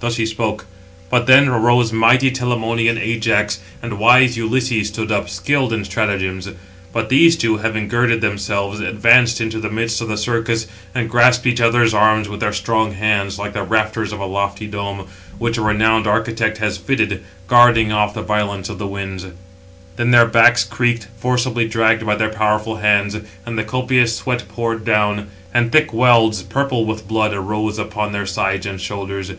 Thus 0.00 0.16
he 0.16 0.26
spoke; 0.26 0.66
but 1.08 1.26
then 1.26 1.48
arose 1.48 1.94
mighty 1.94 2.30
Telamonian 2.30 2.98
Ajax, 2.98 3.58
and 3.82 3.98
wise 3.98 4.36
Ulysses 4.36 4.88
stood 4.88 5.10
up, 5.10 5.30
skilled 5.30 5.72
in 5.72 5.82
stratagems. 5.86 6.46
But 6.92 7.08
these 7.08 7.36
two, 7.38 7.56
having 7.56 7.88
girded 7.88 8.20
themselves, 8.20 8.80
advanced 8.80 9.40
into 9.40 9.58
the 9.58 9.70
midst 9.70 10.02
of 10.02 10.08
the 10.08 10.18
circus, 10.18 10.66
and 10.94 11.08
grasped 11.08 11.46
each 11.46 11.62
other's 11.62 11.94
arms 11.94 12.28
with 12.28 12.40
their 12.40 12.52
strong 12.52 12.92
hands, 12.92 13.38
like 13.38 13.54
the 13.54 13.62
rafters 13.62 14.10
769 14.10 14.14
of 14.18 14.20
a 14.20 14.30
lofty 14.30 14.66
dome, 14.66 15.06
which 15.38 15.56
a 15.56 15.62
renowned 15.62 16.06
architect 16.06 16.58
has 16.58 16.76
fitted, 16.76 17.22
guarding 17.46 17.90
off 17.90 18.12
the 18.12 18.20
violence 18.20 18.68
of 18.68 18.76
the 18.78 18.86
winds. 18.86 19.24
Then 19.96 20.10
their 20.10 20.26
backs 20.26 20.64
creaked, 20.64 21.08
forcibly 21.18 21.66
dragged 21.66 22.04
by 22.04 22.16
their 22.16 22.28
powerful 22.28 22.76
hands, 22.76 23.16
and 23.46 23.58
the 23.58 23.64
copious 23.64 24.16
770 24.18 24.18
sweat 24.44 24.48
poured 24.54 24.84
down; 24.84 25.28
and 25.54 25.72
thick 25.72 25.94
welds, 25.94 26.42
purple 26.42 26.84
with 26.84 27.08
blood, 27.08 27.32
arose 27.32 27.78
upon 27.78 28.12
their 28.12 28.26
sides 28.26 28.66
and 28.66 28.78
shoulders. 28.82 29.32